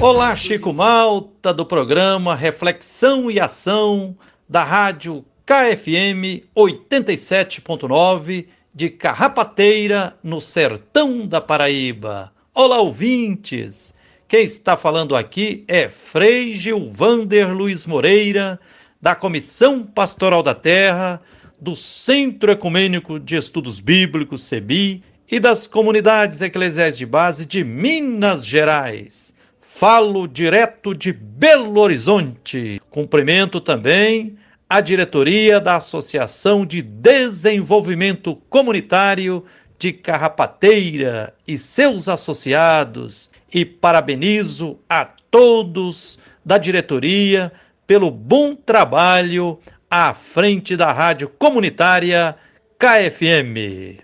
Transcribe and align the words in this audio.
Olá, 0.00 0.34
Chico 0.36 0.72
Malta, 0.72 1.54
do 1.54 1.64
programa 1.64 2.34
Reflexão 2.34 3.30
e 3.30 3.38
Ação 3.40 4.16
da 4.48 4.62
Rádio 4.62 5.24
KFM 5.46 6.44
87.9 6.54 8.46
de 8.74 8.90
Carrapateira, 8.90 10.16
no 10.22 10.40
sertão 10.40 11.26
da 11.26 11.40
Paraíba. 11.40 12.32
Olá, 12.54 12.80
ouvintes! 12.80 13.94
Quem 14.26 14.44
está 14.44 14.76
falando 14.76 15.14
aqui 15.14 15.64
é 15.68 15.88
Frei 15.88 16.54
Gilvander 16.54 17.54
Luiz 17.54 17.86
Moreira, 17.86 18.58
da 19.00 19.14
Comissão 19.14 19.82
Pastoral 19.84 20.42
da 20.42 20.54
Terra, 20.54 21.20
do 21.60 21.76
Centro 21.76 22.50
Ecumênico 22.50 23.18
de 23.20 23.36
Estudos 23.36 23.78
Bíblicos, 23.78 24.42
CEBI, 24.42 25.02
e 25.30 25.40
das 25.40 25.66
comunidades 25.66 26.40
eclesiais 26.42 26.98
de 26.98 27.06
base 27.06 27.46
de 27.46 27.64
Minas 27.64 28.44
Gerais. 28.44 29.34
Falo 29.76 30.28
direto 30.28 30.94
de 30.94 31.12
Belo 31.12 31.80
Horizonte. 31.80 32.80
Cumprimento 32.90 33.60
também 33.60 34.38
a 34.70 34.80
diretoria 34.80 35.60
da 35.60 35.74
Associação 35.74 36.64
de 36.64 36.80
Desenvolvimento 36.80 38.36
Comunitário 38.48 39.44
de 39.76 39.92
Carrapateira 39.92 41.34
e 41.46 41.58
seus 41.58 42.08
associados 42.08 43.28
e 43.52 43.64
parabenizo 43.64 44.78
a 44.88 45.06
todos 45.28 46.20
da 46.44 46.56
diretoria 46.56 47.52
pelo 47.84 48.12
bom 48.12 48.54
trabalho 48.54 49.58
à 49.90 50.14
frente 50.14 50.76
da 50.76 50.92
rádio 50.92 51.28
comunitária 51.28 52.36
KFM. 52.78 53.98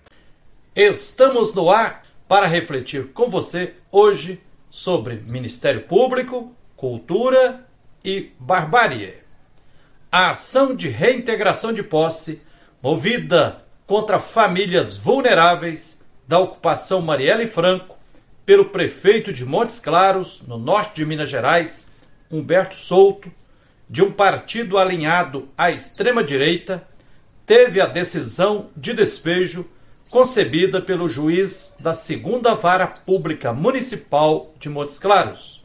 Estamos 0.75 1.55
no 1.55 1.71
ar 1.71 2.03
para 2.27 2.49
refletir 2.49 3.13
com 3.13 3.31
você 3.31 3.75
hoje 3.93 4.41
sobre 4.71 5.23
Ministério 5.27 5.83
Público, 5.83 6.55
Cultura 6.77 7.67
e 8.05 8.31
Barbárie. 8.39 9.15
A 10.11 10.31
ação 10.31 10.75
de 10.75 10.89
reintegração 10.89 11.73
de 11.73 11.83
posse, 11.83 12.41
movida 12.83 13.63
contra 13.87 14.19
famílias 14.19 14.97
vulneráveis 14.97 16.05
da 16.27 16.39
ocupação 16.39 17.03
Marielle 17.03 17.47
Franco 17.47 17.99
pelo 18.47 18.67
prefeito 18.67 19.33
de 19.33 19.45
Montes 19.45 19.81
Claros, 19.81 20.43
no 20.47 20.57
norte 20.57 20.97
de 20.97 21.05
Minas 21.05 21.29
Gerais, 21.29 21.93
Humberto 22.31 22.75
Souto, 22.75 23.31
de 23.89 24.03
um 24.03 24.13
partido 24.13 24.79
alinhado 24.79 25.49
à 25.59 25.71
extrema-direita, 25.71 26.87
teve 27.45 27.81
a 27.81 27.87
decisão 27.87 28.71
de 28.77 28.95
despejo 28.95 29.69
concebida 30.09 30.81
pelo 30.81 31.09
juiz 31.09 31.77
da 31.81 31.93
Segunda 31.93 32.55
Vara 32.55 32.87
Pública 32.87 33.53
Municipal 33.53 34.55
de 34.59 34.69
Montes 34.69 34.99
Claros. 34.99 35.65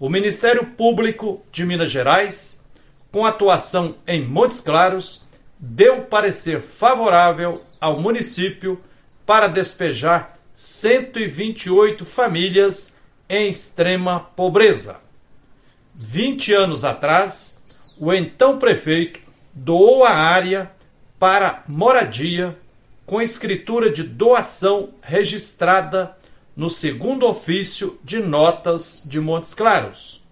O 0.00 0.08
Ministério 0.08 0.66
Público 0.66 1.44
de 1.52 1.64
Minas 1.64 1.90
Gerais, 1.90 2.64
com 3.10 3.24
atuação 3.24 3.96
em 4.06 4.24
Montes 4.24 4.60
Claros, 4.60 5.26
deu 5.58 6.02
parecer 6.02 6.60
favorável 6.60 7.62
ao 7.80 8.00
município 8.00 8.80
para 9.26 9.48
despejar 9.48 10.38
128 10.54 12.04
famílias 12.04 12.96
em 13.28 13.48
extrema 13.48 14.20
pobreza. 14.20 15.00
20 15.94 16.52
anos 16.54 16.84
atrás, 16.84 17.62
o 17.98 18.12
então 18.12 18.58
prefeito 18.58 19.20
doou 19.52 20.04
a 20.04 20.12
área 20.12 20.70
para 21.18 21.64
moradia 21.66 22.56
com 23.08 23.22
escritura 23.22 23.90
de 23.90 24.02
doação 24.02 24.90
registrada 25.00 26.14
no 26.54 26.68
segundo 26.68 27.26
ofício 27.26 27.98
de 28.04 28.20
notas 28.20 29.02
de 29.06 29.18
Montes 29.18 29.54
Claros. 29.54 30.22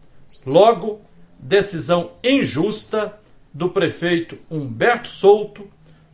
Logo, 0.45 1.01
decisão 1.39 2.13
injusta 2.23 3.19
do 3.53 3.71
prefeito 3.71 4.39
Humberto 4.51 5.09
Souto, 5.09 5.67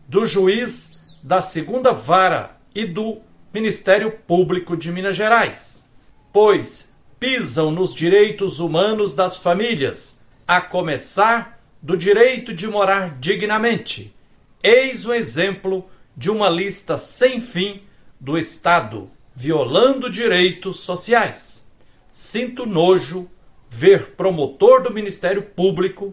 do 0.06 0.24
juiz 0.24 1.18
da 1.20 1.42
segunda 1.42 1.90
vara 1.90 2.56
e 2.72 2.84
do 2.86 3.18
Ministério 3.52 4.12
Público 4.12 4.76
de 4.76 4.92
Minas 4.92 5.16
Gerais, 5.16 5.90
pois 6.32 6.96
pisam 7.18 7.72
nos 7.72 7.92
direitos 7.92 8.60
humanos 8.60 9.16
das 9.16 9.42
famílias, 9.42 10.22
a 10.46 10.60
começar 10.60 11.60
do 11.82 11.96
direito 11.96 12.54
de 12.54 12.68
morar 12.68 13.18
dignamente. 13.18 14.14
Eis 14.62 15.06
o 15.06 15.12
exemplo 15.12 15.90
de 16.16 16.30
uma 16.30 16.48
lista 16.48 16.98
sem 16.98 17.40
fim 17.40 17.82
do 18.20 18.38
Estado 18.38 19.10
violando 19.34 20.10
direitos 20.10 20.80
sociais. 20.80 21.70
Sinto 22.08 22.66
nojo 22.66 23.28
ver 23.68 24.10
promotor 24.10 24.82
do 24.82 24.92
Ministério 24.92 25.42
Público, 25.42 26.12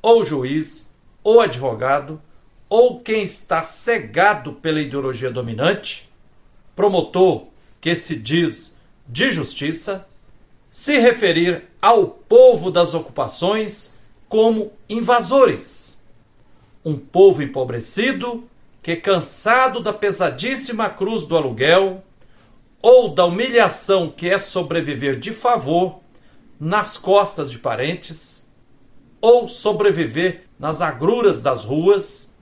ou 0.00 0.24
juiz, 0.24 0.94
ou 1.22 1.40
advogado, 1.40 2.20
ou 2.68 3.00
quem 3.00 3.22
está 3.22 3.62
cegado 3.62 4.52
pela 4.54 4.80
ideologia 4.80 5.30
dominante, 5.30 6.08
promotor 6.74 7.46
que 7.80 7.94
se 7.94 8.16
diz 8.16 8.78
de 9.06 9.30
justiça, 9.30 10.08
se 10.70 10.98
referir 10.98 11.64
ao 11.80 12.06
povo 12.06 12.70
das 12.70 12.94
ocupações 12.94 13.96
como 14.28 14.72
invasores. 14.88 16.00
Um 16.84 16.96
povo 16.96 17.42
empobrecido 17.42 18.48
que, 18.82 18.96
cansado 18.96 19.80
da 19.80 19.92
pesadíssima 19.92 20.90
cruz 20.90 21.24
do 21.24 21.36
aluguel 21.36 22.02
ou 22.82 23.14
da 23.14 23.24
humilhação 23.24 24.10
que 24.10 24.28
é 24.28 24.38
sobreviver 24.40 25.18
de 25.18 25.30
favor 25.30 26.00
nas 26.58 26.98
costas 26.98 27.50
de 27.50 27.58
parentes, 27.58 28.48
ou 29.20 29.46
sobreviver 29.46 30.44
nas 30.58 30.80
agruras 30.80 31.42
das 31.42 31.64
ruas, 31.64 32.34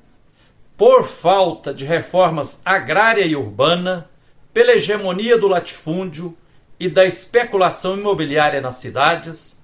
por 0.76 1.04
falta 1.04 1.74
de 1.74 1.84
reformas 1.84 2.62
agrária 2.64 3.24
e 3.24 3.36
urbana, 3.36 4.08
pela 4.52 4.72
hegemonia 4.72 5.36
do 5.38 5.46
latifúndio 5.46 6.36
e 6.78 6.88
da 6.88 7.04
especulação 7.04 7.98
imobiliária 7.98 8.62
nas 8.62 8.76
cidades, 8.76 9.62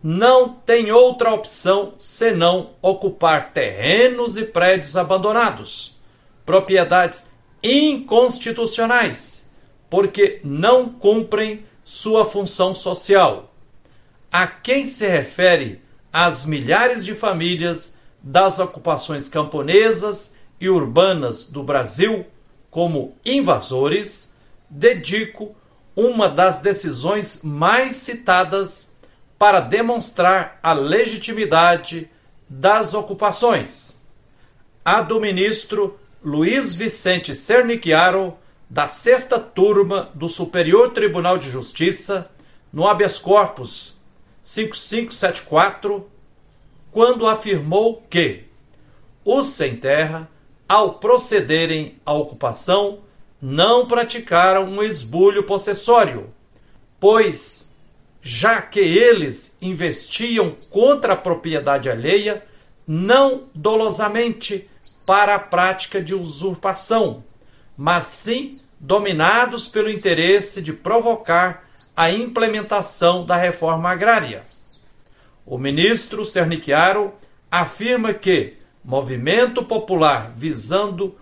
não 0.00 0.48
tem 0.48 0.92
outra 0.92 1.34
opção 1.34 1.94
senão 1.98 2.70
ocupar 2.80 3.52
terrenos 3.52 4.36
e 4.36 4.44
prédios 4.44 4.96
abandonados 4.96 6.00
propriedades 6.44 7.30
inconstitucionais, 7.62 9.52
porque 9.88 10.40
não 10.42 10.88
cumprem 10.88 11.64
sua 11.84 12.24
função 12.24 12.74
social. 12.74 13.54
A 14.30 14.46
quem 14.46 14.84
se 14.84 15.06
refere 15.06 15.80
as 16.12 16.44
milhares 16.46 17.04
de 17.04 17.14
famílias 17.14 17.98
das 18.22 18.58
ocupações 18.58 19.28
camponesas 19.28 20.36
e 20.60 20.68
urbanas 20.68 21.46
do 21.46 21.62
Brasil 21.62 22.26
como 22.70 23.16
invasores, 23.24 24.34
dedico 24.70 25.54
uma 25.94 26.28
das 26.28 26.60
decisões 26.60 27.42
mais 27.42 27.94
citadas 27.94 28.94
para 29.38 29.60
demonstrar 29.60 30.58
a 30.62 30.72
legitimidade 30.72 32.10
das 32.48 32.94
ocupações. 32.94 34.02
A 34.82 35.02
do 35.02 35.20
ministro 35.20 35.98
Luiz 36.24 36.76
Vicente 36.76 37.34
Cernicchiaro, 37.34 38.38
da 38.70 38.86
sexta 38.86 39.40
turma 39.40 40.08
do 40.14 40.28
Superior 40.28 40.90
Tribunal 40.90 41.36
de 41.36 41.50
Justiça, 41.50 42.30
no 42.72 42.86
habeas 42.86 43.18
corpus 43.18 43.96
5574, 44.40 46.08
quando 46.92 47.26
afirmou 47.26 48.04
que 48.08 48.44
os 49.24 49.48
sem 49.48 49.74
terra, 49.74 50.30
ao 50.68 50.94
procederem 50.94 51.96
à 52.06 52.12
ocupação, 52.12 53.00
não 53.40 53.88
praticaram 53.88 54.66
um 54.66 54.80
esbulho 54.80 55.42
possessório, 55.42 56.32
pois, 57.00 57.74
já 58.20 58.62
que 58.62 58.78
eles 58.78 59.58
investiam 59.60 60.54
contra 60.70 61.14
a 61.14 61.16
propriedade 61.16 61.90
alheia, 61.90 62.44
não 62.86 63.48
dolosamente, 63.52 64.70
para 65.06 65.34
a 65.34 65.38
prática 65.38 66.02
de 66.02 66.14
usurpação, 66.14 67.24
mas 67.76 68.04
sim 68.04 68.60
dominados 68.78 69.68
pelo 69.68 69.90
interesse 69.90 70.60
de 70.60 70.72
provocar 70.72 71.68
a 71.96 72.10
implementação 72.10 73.24
da 73.24 73.36
reforma 73.36 73.90
agrária. 73.90 74.44
O 75.44 75.58
ministro 75.58 76.24
Cernicchiaro 76.24 77.12
afirma 77.50 78.14
que 78.14 78.56
movimento 78.84 79.62
popular 79.64 80.32
visando 80.34 81.16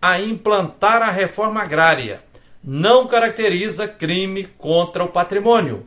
a 0.00 0.20
implantar 0.20 1.02
a 1.02 1.10
reforma 1.10 1.62
agrária 1.62 2.22
não 2.62 3.06
caracteriza 3.06 3.88
crime 3.88 4.44
contra 4.58 5.02
o 5.02 5.08
patrimônio, 5.08 5.86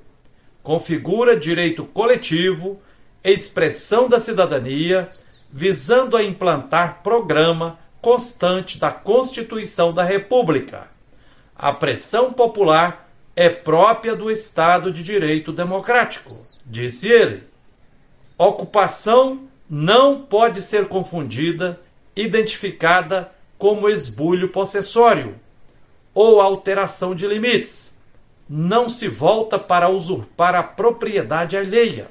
configura 0.62 1.38
direito 1.38 1.86
coletivo, 1.86 2.82
expressão 3.24 4.10
da 4.10 4.20
cidadania 4.20 5.10
visando 5.56 6.18
a 6.18 6.24
implantar 6.24 7.04
programa 7.04 7.78
constante 8.02 8.80
da 8.80 8.90
Constituição 8.90 9.94
da 9.94 10.04
República. 10.04 10.88
A 11.56 11.72
pressão 11.72 12.34
popular 12.34 13.08
é 13.36 13.50
própria 13.50 14.16
do 14.16 14.32
Estado 14.32 14.92
de 14.92 15.04
Direito 15.04 15.52
Democrático, 15.52 16.36
disse 16.66 17.08
ele. 17.08 17.44
Ocupação 18.36 19.44
não 19.70 20.22
pode 20.22 20.60
ser 20.60 20.88
confundida, 20.88 21.80
identificada 22.16 23.32
como 23.56 23.88
esbulho 23.88 24.50
possessório 24.50 25.40
ou 26.16 26.42
alteração 26.42 27.14
de 27.14 27.28
limites. 27.28 28.00
Não 28.50 28.90
se 28.90 29.08
volta 29.08 29.60
para 29.60 29.88
usurpar 29.88 30.56
a 30.56 30.64
propriedade 30.64 31.56
alheia. 31.56 32.10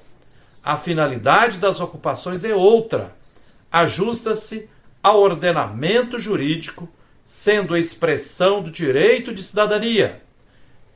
A 0.62 0.76
finalidade 0.76 1.58
das 1.58 1.80
ocupações 1.80 2.44
é 2.44 2.54
outra. 2.54 3.20
Ajusta-se 3.72 4.68
ao 5.02 5.18
ordenamento 5.18 6.18
jurídico, 6.18 6.86
sendo 7.24 7.74
a 7.74 7.78
expressão 7.78 8.62
do 8.62 8.70
direito 8.70 9.32
de 9.32 9.42
cidadania. 9.42 10.22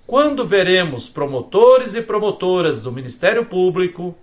Quando 0.06 0.46
veremos 0.46 1.08
promotores 1.08 1.94
e 1.94 2.02
promotoras 2.02 2.82
do 2.82 2.92
Ministério 2.92 3.46
Público 3.46 4.14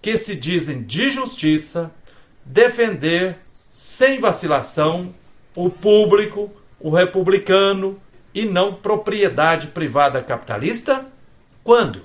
que 0.00 0.16
se 0.16 0.36
dizem 0.36 0.82
de 0.82 1.10
justiça 1.10 1.92
defender 2.44 3.38
sem 3.72 4.20
vacilação 4.20 5.12
o 5.54 5.68
público, 5.68 6.54
o 6.78 6.90
republicano 6.90 8.00
e 8.32 8.44
não 8.44 8.72
propriedade 8.74 9.68
privada 9.68 10.22
capitalista? 10.22 11.06
Quando? 11.64 12.04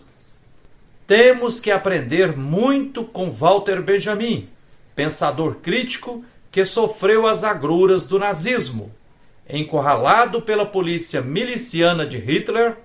Temos 1.06 1.60
que 1.60 1.70
aprender 1.70 2.36
muito 2.36 3.04
com 3.04 3.30
Walter 3.30 3.82
Benjamin, 3.82 4.50
pensador 4.96 5.56
crítico 5.56 6.24
que 6.52 6.66
sofreu 6.66 7.26
as 7.26 7.44
agruras 7.44 8.06
do 8.06 8.20
nazismo. 8.20 8.94
Encurralado 9.50 10.42
pela 10.42 10.66
polícia 10.66 11.22
miliciana 11.22 12.06
de 12.06 12.18
Hitler, 12.18 12.78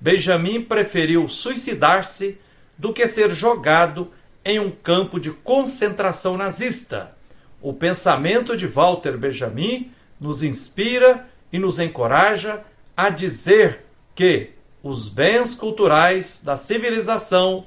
Benjamin 0.00 0.62
preferiu 0.62 1.28
suicidar-se 1.28 2.38
do 2.76 2.92
que 2.92 3.06
ser 3.06 3.30
jogado 3.30 4.12
em 4.44 4.60
um 4.60 4.70
campo 4.70 5.18
de 5.18 5.30
concentração 5.30 6.36
nazista. 6.36 7.16
O 7.60 7.72
pensamento 7.72 8.56
de 8.56 8.66
Walter 8.66 9.16
Benjamin 9.16 9.90
nos 10.20 10.42
inspira 10.42 11.28
e 11.52 11.58
nos 11.58 11.80
encoraja 11.80 12.62
a 12.96 13.10
dizer 13.10 13.84
que 14.14 14.50
os 14.82 15.08
bens 15.08 15.54
culturais 15.54 16.42
da 16.44 16.56
civilização 16.56 17.66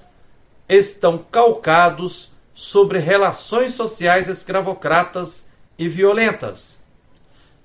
estão 0.68 1.18
calcados 1.18 2.31
sobre 2.62 3.00
relações 3.00 3.74
sociais 3.74 4.30
escravocratas 4.30 5.52
e 5.80 5.90
violentas, 5.90 6.88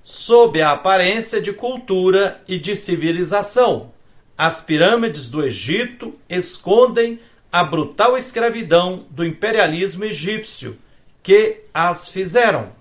sob 0.03 0.59
a 0.59 0.71
aparência 0.71 1.39
de 1.39 1.53
cultura 1.53 2.41
e 2.47 2.57
de 2.57 2.75
civilização. 2.75 3.91
As 4.35 4.59
pirâmides 4.59 5.29
do 5.29 5.43
Egito 5.45 6.15
escondem 6.27 7.19
a 7.51 7.63
brutal 7.63 8.17
escravidão 8.17 9.05
do 9.11 9.23
imperialismo 9.23 10.03
egípcio 10.03 10.79
que 11.21 11.59
as 11.71 12.09
fizeram. 12.09 12.71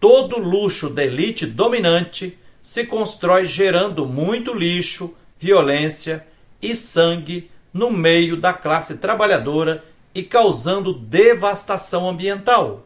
Todo 0.00 0.40
luxo 0.40 0.90
da 0.90 1.04
elite 1.04 1.46
dominante 1.46 2.36
se 2.60 2.84
constrói 2.84 3.46
gerando 3.46 4.06
muito 4.06 4.52
lixo, 4.52 5.14
violência 5.38 6.26
e 6.60 6.74
sangue 6.74 7.48
no 7.72 7.92
meio 7.92 8.36
da 8.36 8.52
classe 8.52 8.98
trabalhadora 8.98 9.84
e 10.14 10.22
causando 10.22 10.92
devastação 10.92 12.08
ambiental. 12.08 12.84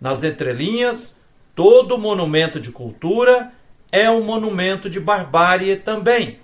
Nas 0.00 0.24
entrelinhas, 0.24 1.22
todo 1.54 1.98
monumento 1.98 2.60
de 2.60 2.70
cultura 2.70 3.52
é 3.92 4.10
um 4.10 4.22
monumento 4.22 4.88
de 4.88 5.00
barbárie 5.00 5.76
também. 5.76 6.38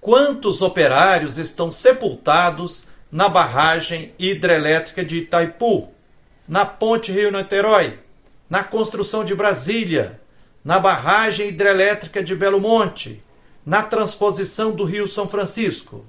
Quantos 0.00 0.62
operários 0.62 1.38
estão 1.38 1.70
sepultados 1.70 2.88
na 3.10 3.28
barragem 3.28 4.12
hidrelétrica 4.18 5.04
de 5.04 5.18
Itaipu, 5.18 5.88
na 6.46 6.64
ponte 6.64 7.10
Rio-Niterói, 7.10 7.98
na 8.48 8.62
construção 8.62 9.24
de 9.24 9.34
Brasília, 9.34 10.20
na 10.64 10.78
barragem 10.78 11.48
hidrelétrica 11.48 12.22
de 12.22 12.34
Belo 12.34 12.60
Monte, 12.60 13.22
na 13.64 13.82
transposição 13.82 14.72
do 14.72 14.84
Rio 14.84 15.08
São 15.08 15.26
Francisco. 15.26 16.04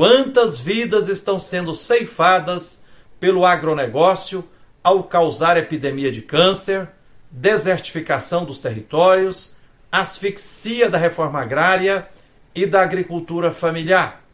Quantas 0.00 0.62
vidas 0.62 1.08
estão 1.10 1.38
sendo 1.38 1.74
ceifadas 1.74 2.86
pelo 3.20 3.44
agronegócio 3.44 4.48
ao 4.82 5.04
causar 5.04 5.58
epidemia 5.58 6.10
de 6.10 6.22
câncer, 6.22 6.88
desertificação 7.30 8.46
dos 8.46 8.60
territórios, 8.60 9.56
asfixia 9.92 10.88
da 10.88 10.96
reforma 10.96 11.42
agrária 11.42 12.08
e 12.54 12.64
da 12.64 12.80
agricultura 12.80 13.52
familiar, 13.52 14.24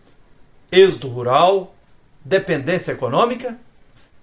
êxodo 0.70 1.08
rural, 1.08 1.74
dependência 2.24 2.92
econômica? 2.92 3.58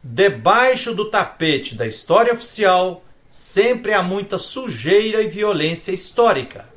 Debaixo 0.02 0.96
do 0.96 1.12
tapete 1.12 1.76
da 1.76 1.86
história 1.86 2.32
oficial, 2.32 3.04
sempre 3.28 3.92
há 3.92 4.02
muita 4.02 4.38
sujeira 4.38 5.22
e 5.22 5.28
violência 5.28 5.92
histórica. 5.92 6.70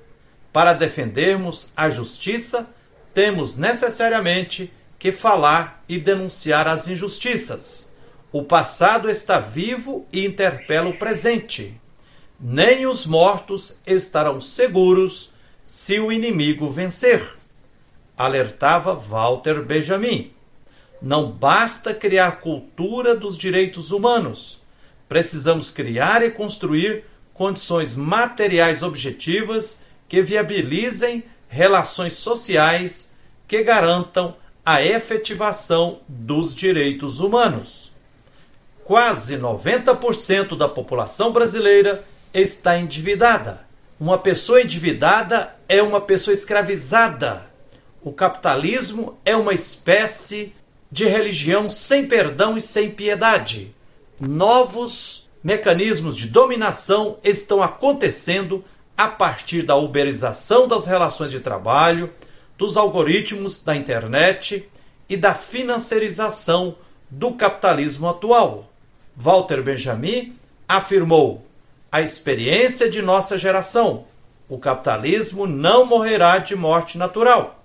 Para 0.53 0.73
defendermos 0.73 1.71
a 1.77 1.89
justiça, 1.89 2.75
temos 3.17 3.57
necessariamente 3.57 4.71
que 4.99 5.11
falar 5.11 5.83
e 5.89 5.99
denunciar 5.99 6.69
as 6.69 6.87
injustiças. 6.87 7.97
O 8.31 8.43
passado 8.43 9.09
está 9.09 9.39
vivo 9.39 10.07
e 10.13 10.27
interpela 10.27 10.91
o 10.91 10.99
presente. 10.99 11.81
Nem 12.39 12.87
os 12.87 13.07
mortos 13.07 13.81
estarão 13.87 14.39
seguros 14.39 15.33
se 15.65 15.99
o 15.99 16.13
inimigo 16.13 16.69
vencer. 16.69 17.27
Alertava 18.19 18.93
Walter 18.93 19.63
Benjamin. 19.63 20.31
Não 21.01 21.33
basta 21.33 21.95
criar 21.95 22.43
cultura 22.43 23.17
dos 23.17 23.39
direitos 23.39 23.93
humanos. 23.93 24.61
Precisamos 25.09 25.71
criar 25.71 26.23
e 26.23 26.31
construir 26.31 27.05
condições 27.33 27.97
materiais 27.97 28.83
objetivas 28.83 29.85
que 30.07 30.21
viabilizem 30.21 31.25
relações 31.57 32.13
sociais 32.13 33.17
que 33.49 33.63
garantam 33.63 34.37
a 34.63 34.83
efetivação 34.83 36.01
dos 36.07 36.55
direitos 36.55 37.19
humanos. 37.19 37.93
Quase 38.85 39.39
90% 39.39 40.55
da 40.55 40.69
população 40.69 41.33
brasileira 41.33 42.05
está 42.35 42.77
endividada. 42.77 43.67
Uma 43.99 44.19
pessoa 44.19 44.61
endividada 44.61 45.57
é 45.67 45.83
uma 45.83 46.01
pessoa 46.01 46.35
escravizada. 46.35 47.47
O 48.03 48.13
capitalismo 48.13 49.19
é 49.25 49.35
uma 49.35 49.55
espécie 49.55 50.53
de 50.93 51.07
religião 51.07 51.71
sem 51.71 52.07
perdão 52.07 52.57
e 52.59 52.61
sem 52.61 52.91
piedade. 52.91 53.75
Novos 54.21 55.27
mecanismos 55.43 56.17
de 56.19 56.29
dominação 56.29 57.17
estão 57.25 57.63
acontecendo 57.63 58.63
a 58.97 59.09
partir 59.09 59.63
da 59.63 59.77
uberização 59.77 60.67
das 60.67 60.87
relações 60.87 61.31
de 61.31 61.41
trabalho, 61.41 62.13
dos 62.57 62.77
algoritmos 62.77 63.63
da 63.63 63.77
internet 63.77 64.69
e 65.09 65.17
da 65.17 65.35
financiarização 65.35 66.77
do 67.11 67.35
capitalismo 67.35 68.09
atual. 68.09 68.71
Walter 69.15 69.63
Benjamin 69.63 70.37
afirmou: 70.69 71.47
a 71.91 72.01
experiência 72.01 72.91
de 72.91 73.03
nossa 73.03 73.39
geração, 73.39 74.05
o 74.49 74.59
capitalismo 74.59 75.47
não 75.47 75.85
morrerá 75.85 76.39
de 76.39 76.57
morte 76.57 76.97
natural. 76.99 77.63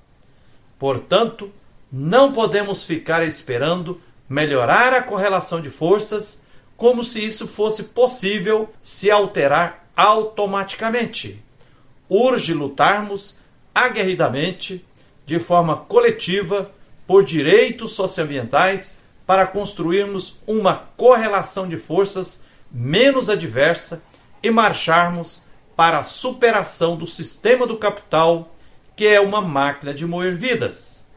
Portanto, 0.78 1.52
não 1.92 2.32
podemos 2.32 2.84
ficar 2.84 3.24
esperando 3.24 4.02
melhorar 4.28 4.94
a 4.94 5.04
correlação 5.04 5.62
de 5.62 5.70
forças 5.70 6.44
como 6.78 7.04
se 7.04 7.24
isso 7.24 7.48
fosse 7.48 7.84
possível 7.84 8.70
se 8.82 9.12
alterar 9.12 9.88
automaticamente. 10.02 11.44
Urge 12.10 12.54
lutarmos 12.54 13.40
aguerridamente, 13.74 14.84
de 15.26 15.40
forma 15.40 15.78
coletiva, 15.78 16.72
por 17.06 17.24
direitos 17.24 17.92
socioambientais 17.92 19.00
para 19.28 19.46
construirmos 19.46 20.40
uma 20.48 20.76
correlação 20.98 21.70
de 21.70 21.78
forças 21.78 22.46
menos 22.72 23.30
adversa 23.30 24.04
e 24.42 24.50
marcharmos 24.50 25.44
para 25.76 26.00
a 26.00 26.04
superação 26.04 26.98
do 26.98 27.06
sistema 27.06 27.68
do 27.68 27.78
capital, 27.78 28.54
que 28.96 29.06
é 29.06 29.22
uma 29.22 29.42
máquina 29.42 29.94
de 29.94 30.06
moer 30.06 30.36
vidas 30.36 31.08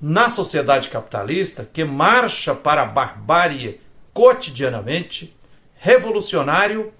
na 0.00 0.28
sociedade 0.28 0.88
capitalista 0.88 1.68
que 1.70 1.84
marcha 1.84 2.54
para 2.54 2.82
a 2.82 2.86
barbárie 2.86 3.80
cotidianamente, 4.12 5.36
revolucionário 5.76 6.92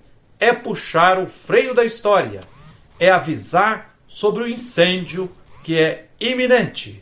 é 0.43 0.53
puxar 0.53 1.21
o 1.21 1.27
freio 1.29 1.73
da 1.73 1.85
história, 1.85 2.41
é 2.99 3.09
avisar 3.09 3.97
sobre 4.09 4.43
o 4.43 4.49
incêndio 4.49 5.31
que 5.63 5.79
é 5.79 6.09
iminente. 6.19 7.01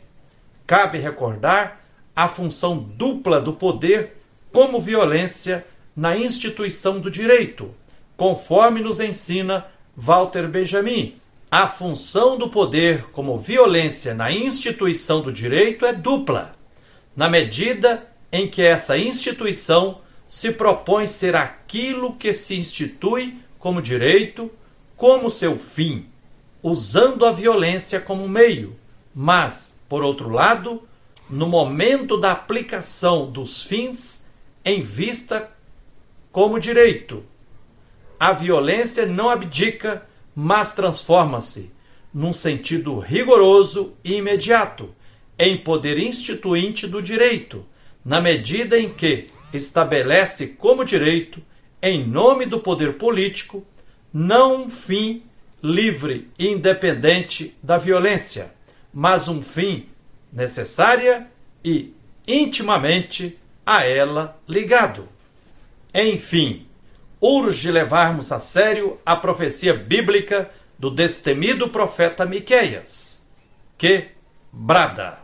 Cabe 0.67 0.99
recordar 0.99 1.81
a 2.15 2.27
função 2.27 2.77
dupla 2.77 3.41
do 3.41 3.53
poder 3.53 4.15
como 4.53 4.79
violência 4.79 5.65
na 5.95 6.15
instituição 6.15 6.99
do 6.99 7.09
direito, 7.09 7.73
conforme 8.15 8.79
nos 8.79 8.99
ensina 8.99 9.65
Walter 9.97 10.47
Benjamin. 10.47 11.19
A 11.49 11.67
função 11.67 12.37
do 12.37 12.47
poder 12.47 13.05
como 13.05 13.39
violência 13.39 14.13
na 14.13 14.31
instituição 14.31 15.19
do 15.19 15.33
direito 15.33 15.83
é 15.83 15.93
dupla, 15.93 16.53
na 17.15 17.27
medida 17.27 18.07
em 18.31 18.47
que 18.47 18.61
essa 18.61 18.99
instituição 18.99 19.99
se 20.31 20.53
propõe 20.53 21.07
ser 21.07 21.35
aquilo 21.35 22.15
que 22.15 22.33
se 22.33 22.55
institui 22.55 23.37
como 23.59 23.81
direito, 23.81 24.49
como 24.95 25.29
seu 25.29 25.59
fim, 25.59 26.05
usando 26.63 27.25
a 27.25 27.33
violência 27.33 27.99
como 27.99 28.29
meio, 28.29 28.79
mas, 29.13 29.81
por 29.89 30.01
outro 30.01 30.29
lado, 30.29 30.87
no 31.29 31.49
momento 31.49 32.15
da 32.15 32.31
aplicação 32.31 33.29
dos 33.29 33.63
fins 33.63 34.27
em 34.63 34.81
vista 34.81 35.51
como 36.31 36.61
direito. 36.61 37.25
A 38.17 38.31
violência 38.31 39.05
não 39.05 39.29
abdica, 39.29 40.07
mas 40.33 40.73
transforma-se, 40.73 41.73
num 42.13 42.31
sentido 42.31 42.99
rigoroso 42.99 43.97
e 44.01 44.13
imediato, 44.13 44.95
em 45.37 45.57
poder 45.57 45.99
instituinte 45.99 46.87
do 46.87 47.01
direito, 47.01 47.65
na 48.05 48.21
medida 48.21 48.79
em 48.79 48.87
que 48.89 49.27
estabelece 49.53 50.47
como 50.47 50.85
direito, 50.85 51.41
em 51.81 52.07
nome 52.07 52.45
do 52.45 52.59
poder 52.59 52.97
político, 52.97 53.65
não 54.13 54.63
um 54.63 54.69
fim 54.69 55.23
livre 55.63 56.29
e 56.37 56.47
independente 56.47 57.55
da 57.61 57.77
violência, 57.77 58.53
mas 58.93 59.27
um 59.27 59.41
fim 59.41 59.87
necessária 60.31 61.27
e 61.63 61.93
intimamente 62.27 63.37
a 63.65 63.85
ela 63.85 64.39
ligado. 64.47 65.07
Enfim, 65.93 66.67
urge 67.19 67.71
levarmos 67.71 68.31
a 68.31 68.39
sério 68.39 68.99
a 69.05 69.15
profecia 69.15 69.73
bíblica 69.73 70.49
do 70.79 70.89
destemido 70.89 71.69
profeta 71.69 72.25
Miqueias, 72.25 73.27
que 73.77 74.07
brada: 74.51 75.19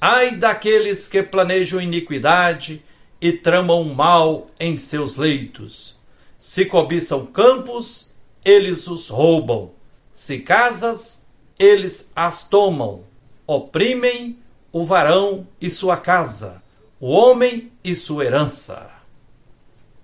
Ai 0.00 0.36
daqueles 0.36 1.08
que 1.08 1.22
planejam 1.22 1.80
iniquidade 1.80 2.82
e 3.20 3.32
tramam 3.32 3.84
mal 3.84 4.48
em 4.58 4.76
seus 4.76 5.16
leitos. 5.16 5.98
Se 6.38 6.64
cobiçam 6.64 7.26
campos, 7.26 8.12
eles 8.44 8.86
os 8.86 9.08
roubam. 9.08 9.72
Se 10.12 10.38
casas, 10.40 11.26
eles 11.58 12.12
as 12.14 12.48
tomam. 12.48 13.04
Oprimem 13.46 14.38
o 14.72 14.84
varão 14.84 15.46
e 15.60 15.70
sua 15.70 15.96
casa, 15.96 16.62
o 17.00 17.08
homem 17.08 17.72
e 17.82 17.96
sua 17.96 18.24
herança. 18.24 18.90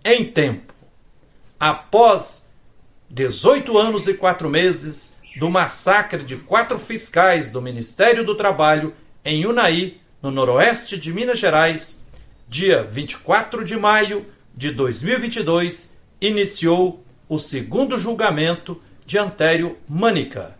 Em 0.04 0.24
tempo, 0.24 0.74
após 1.58 2.50
18 3.10 3.76
anos 3.78 4.08
e 4.08 4.14
quatro 4.14 4.48
meses 4.48 5.18
do 5.36 5.50
massacre 5.50 6.22
de 6.22 6.36
quatro 6.36 6.78
fiscais 6.78 7.50
do 7.50 7.60
Ministério 7.60 8.24
do 8.24 8.34
Trabalho 8.34 8.94
em 9.24 9.46
Unai, 9.46 9.98
no 10.22 10.30
noroeste 10.30 10.96
de 10.96 11.12
Minas 11.12 11.38
Gerais, 11.38 12.03
dia 12.48 12.82
24 12.84 13.64
de 13.64 13.76
maio 13.76 14.26
de 14.54 14.70
2022, 14.70 15.96
iniciou 16.20 17.04
o 17.28 17.38
segundo 17.38 17.98
julgamento 17.98 18.80
de 19.04 19.18
Antério 19.18 19.76
Mânica, 19.88 20.56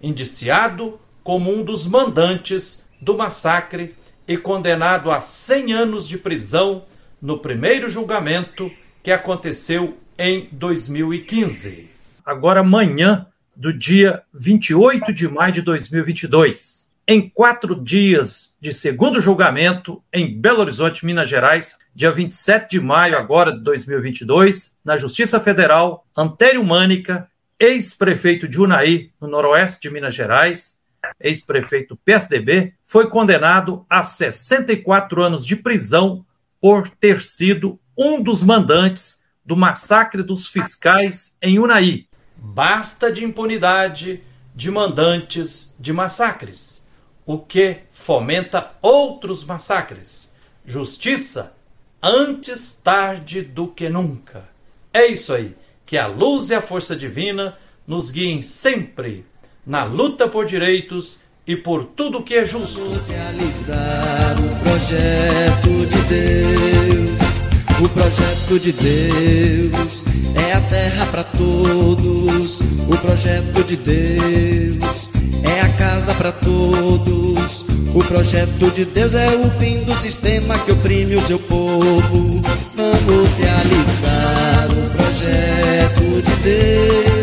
indiciado 0.00 1.00
como 1.22 1.52
um 1.52 1.62
dos 1.62 1.86
mandantes 1.86 2.86
do 3.00 3.16
massacre 3.16 3.94
e 4.26 4.36
condenado 4.36 5.10
a 5.10 5.20
100 5.20 5.72
anos 5.72 6.08
de 6.08 6.18
prisão 6.18 6.84
no 7.20 7.38
primeiro 7.38 7.88
julgamento 7.88 8.70
que 9.02 9.10
aconteceu 9.10 9.98
em 10.18 10.48
2015. 10.52 11.90
Agora, 12.24 12.60
amanhã 12.60 13.26
do 13.56 13.72
dia 13.72 14.22
28 14.32 15.12
de 15.12 15.26
maio 15.26 15.52
de 15.52 15.62
2022, 15.62 16.87
em 17.10 17.26
quatro 17.26 17.74
dias 17.82 18.54
de 18.60 18.70
segundo 18.70 19.18
julgamento 19.18 20.04
em 20.12 20.38
Belo 20.38 20.60
Horizonte, 20.60 21.06
Minas 21.06 21.26
Gerais, 21.26 21.74
dia 21.94 22.12
27 22.12 22.72
de 22.72 22.80
maio 22.80 23.16
agora 23.16 23.50
de 23.50 23.60
2022, 23.60 24.76
na 24.84 24.98
Justiça 24.98 25.40
Federal, 25.40 26.06
Antério 26.14 26.62
Mânica, 26.62 27.26
ex-prefeito 27.58 28.46
de 28.46 28.60
Unai, 28.60 29.10
no 29.18 29.26
noroeste 29.26 29.80
de 29.80 29.90
Minas 29.90 30.14
Gerais, 30.14 30.76
ex-prefeito 31.18 31.96
PSDB, 31.96 32.74
foi 32.84 33.08
condenado 33.08 33.86
a 33.88 34.02
64 34.02 35.22
anos 35.22 35.46
de 35.46 35.56
prisão 35.56 36.26
por 36.60 36.90
ter 36.90 37.22
sido 37.22 37.80
um 37.96 38.22
dos 38.22 38.42
mandantes 38.42 39.24
do 39.42 39.56
massacre 39.56 40.22
dos 40.22 40.46
fiscais 40.48 41.38
em 41.40 41.58
Unai. 41.58 42.04
Basta 42.36 43.10
de 43.10 43.24
impunidade 43.24 44.22
de 44.54 44.70
mandantes 44.70 45.74
de 45.80 45.90
massacres, 45.90 46.87
o 47.28 47.36
que 47.36 47.80
fomenta 47.90 48.70
outros 48.80 49.44
massacres. 49.44 50.32
Justiça 50.64 51.52
antes 52.02 52.80
tarde 52.82 53.42
do 53.42 53.68
que 53.68 53.90
nunca. 53.90 54.48
É 54.94 55.06
isso 55.06 55.34
aí. 55.34 55.54
Que 55.84 55.98
a 55.98 56.06
luz 56.06 56.48
e 56.48 56.54
a 56.54 56.62
força 56.62 56.96
divina 56.96 57.54
nos 57.86 58.10
guiem 58.10 58.40
sempre 58.40 59.26
na 59.66 59.84
luta 59.84 60.26
por 60.26 60.46
direitos 60.46 61.18
e 61.46 61.54
por 61.54 61.84
tudo 61.84 62.22
que 62.22 62.34
é 62.34 62.46
justo. 62.46 62.80
Vamos 62.80 63.06
realizar 63.08 64.34
o 64.38 64.62
projeto 64.62 65.86
de 65.86 66.02
Deus. 66.08 67.18
O 67.84 67.88
projeto 67.90 68.58
de 68.58 68.72
Deus 68.72 70.04
é 70.48 70.54
a 70.54 70.60
terra 70.62 71.04
para 71.10 71.24
todos. 71.24 72.60
O 72.60 72.96
projeto 73.02 73.62
de 73.64 73.76
Deus 73.76 75.17
é 75.44 75.60
a 75.60 75.68
casa 75.70 76.14
para 76.14 76.32
todos. 76.32 77.64
O 77.94 78.04
projeto 78.04 78.70
de 78.70 78.84
Deus 78.84 79.14
é 79.14 79.28
o 79.36 79.50
fim 79.58 79.84
do 79.84 79.94
sistema 79.94 80.58
que 80.58 80.72
oprime 80.72 81.16
o 81.16 81.26
seu 81.26 81.38
povo. 81.38 82.42
Vamos 82.76 83.38
realizar 83.38 84.68
o 84.70 84.90
projeto 84.96 86.22
de 86.22 86.36
Deus 86.42 87.18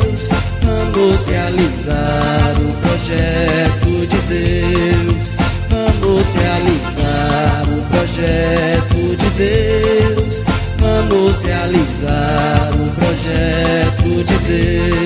Vamos 0.96 1.26
realizar 1.28 2.54
o 2.58 2.74
projeto 2.82 4.08
de 4.08 4.18
Deus. 4.22 5.32
Vamos 5.70 6.34
realizar 6.34 7.64
o 7.68 7.82
projeto 7.90 9.16
de 9.18 9.30
Deus. 9.32 10.44
Vamos 10.80 11.42
realizar 11.42 12.72
o 12.74 12.90
projeto 12.92 14.24
de 14.24 14.38
Deus. 14.48 15.05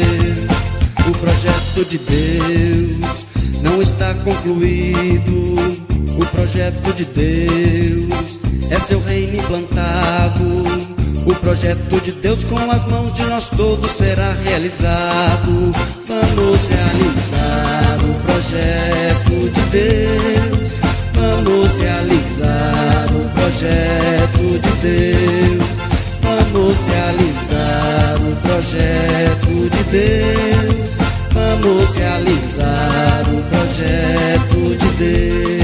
Projeto 1.80 1.86
de 1.86 1.98
Deus 2.00 3.26
não 3.62 3.82
está 3.82 4.14
concluído. 4.16 5.56
O 6.18 6.26
projeto 6.26 6.94
de 6.94 7.06
Deus 7.06 8.40
é 8.70 8.78
seu 8.78 9.02
reino 9.02 9.38
implantado 9.38 10.90
o 11.26 11.36
projeto 11.36 12.02
de 12.02 12.12
Deus 12.12 12.44
com 12.46 12.58
as 12.72 12.86
mãos 12.86 13.14
de 13.14 13.24
nós 13.28 13.48
todos 13.48 13.92
será 13.94 14.34
realizado. 14.44 15.72
Vamos 16.08 16.68
realizar 16.68 17.98
o 18.04 18.14
projeto 18.24 19.50
de 19.54 19.62
Deus. 19.70 20.80
Vamos 21.14 21.78
realizar 21.78 23.06
o 23.14 23.30
projeto 23.40 24.60
de 24.60 24.72
Deus. 24.82 25.70
Vamos 26.22 26.78
realizar 26.86 28.16
o 28.18 28.36
projeto 28.42 29.70
de 29.70 29.84
Deus. 29.92 30.79
Vamos 31.50 31.96
realizar 31.96 33.24
o 33.28 33.42
projeto 33.50 34.78
de 34.78 34.92
Deus. 34.98 35.59